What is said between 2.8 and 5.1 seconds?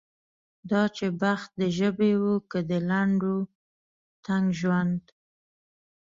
لنډ و تنګ ژوند.